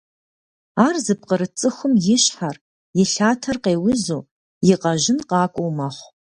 Ар 0.85 0.95
зыпкъырыт 1.05 1.53
цӀыхум 1.59 1.93
и 2.15 2.17
щхьэр, 2.23 2.55
и 3.01 3.03
лъатэр 3.11 3.57
къеузу, 3.63 4.27
и 4.71 4.73
къэжьын 4.81 5.19
къакӀуэу 5.29 5.71
мэхъу. 5.77 6.09